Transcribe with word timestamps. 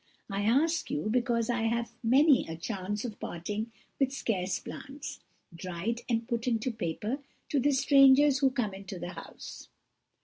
I 0.31 0.41
ask 0.45 0.89
you 0.89 1.09
because 1.11 1.47
I 1.47 1.61
have 1.67 1.91
many 2.03 2.47
a 2.47 2.55
chance 2.57 3.05
of 3.05 3.19
parting 3.19 3.71
with 3.99 4.11
scarce 4.11 4.57
plants, 4.57 5.19
dried 5.53 6.01
and 6.09 6.27
put 6.27 6.47
into 6.47 6.71
paper, 6.71 7.19
to 7.49 7.59
the 7.59 7.69
strangers 7.71 8.39
who 8.39 8.49
come 8.49 8.73
into 8.73 8.97
the 8.97 9.09
house.' 9.13 9.67